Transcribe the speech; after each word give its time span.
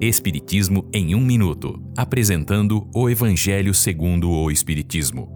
Espiritismo 0.00 0.88
em 0.94 1.16
um 1.16 1.20
minuto, 1.20 1.82
apresentando 1.96 2.88
o 2.94 3.10
Evangelho 3.10 3.74
segundo 3.74 4.30
o 4.30 4.48
Espiritismo. 4.48 5.28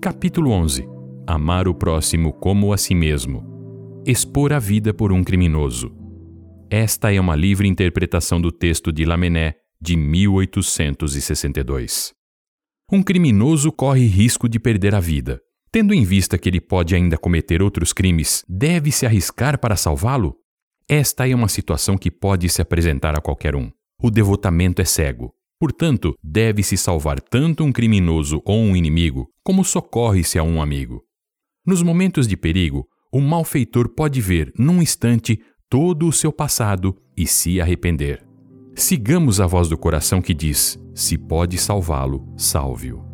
Capítulo 0.00 0.52
11. 0.52 0.88
Amar 1.26 1.66
o 1.66 1.74
próximo 1.74 2.32
como 2.32 2.72
a 2.72 2.78
si 2.78 2.94
mesmo. 2.94 3.42
Expor 4.06 4.52
a 4.52 4.60
vida 4.60 4.94
por 4.94 5.10
um 5.10 5.24
criminoso. 5.24 5.92
Esta 6.70 7.12
é 7.12 7.20
uma 7.20 7.34
livre 7.34 7.66
interpretação 7.66 8.40
do 8.40 8.52
texto 8.52 8.92
de 8.92 9.04
Lamennais 9.04 9.54
de 9.80 9.96
1862. 9.96 12.12
Um 12.92 13.02
criminoso 13.02 13.72
corre 13.72 14.06
risco 14.06 14.48
de 14.48 14.60
perder 14.60 14.94
a 14.94 15.00
vida. 15.00 15.40
Tendo 15.72 15.92
em 15.92 16.04
vista 16.04 16.38
que 16.38 16.48
ele 16.48 16.60
pode 16.60 16.94
ainda 16.94 17.18
cometer 17.18 17.60
outros 17.60 17.92
crimes, 17.92 18.44
deve-se 18.48 19.04
arriscar 19.04 19.58
para 19.58 19.74
salvá-lo? 19.74 20.36
Esta 20.88 21.26
é 21.26 21.34
uma 21.34 21.48
situação 21.48 21.96
que 21.96 22.10
pode 22.10 22.48
se 22.48 22.60
apresentar 22.60 23.16
a 23.16 23.20
qualquer 23.20 23.56
um. 23.56 23.70
O 24.02 24.10
devotamento 24.10 24.82
é 24.82 24.84
cego. 24.84 25.32
Portanto, 25.58 26.14
deve-se 26.22 26.76
salvar 26.76 27.20
tanto 27.20 27.64
um 27.64 27.72
criminoso 27.72 28.42
ou 28.44 28.58
um 28.58 28.76
inimigo, 28.76 29.28
como 29.42 29.64
socorre-se 29.64 30.38
a 30.38 30.42
um 30.42 30.60
amigo. 30.60 31.02
Nos 31.66 31.82
momentos 31.82 32.28
de 32.28 32.36
perigo, 32.36 32.86
o 33.10 33.20
malfeitor 33.20 33.88
pode 33.88 34.20
ver, 34.20 34.52
num 34.58 34.82
instante, 34.82 35.40
todo 35.70 36.06
o 36.06 36.12
seu 36.12 36.30
passado 36.30 36.94
e 37.16 37.26
se 37.26 37.60
arrepender. 37.60 38.22
Sigamos 38.74 39.40
a 39.40 39.46
voz 39.46 39.68
do 39.68 39.78
coração 39.78 40.20
que 40.20 40.34
diz: 40.34 40.78
se 40.94 41.16
pode 41.16 41.56
salvá-lo, 41.56 42.28
salve-o. 42.36 43.13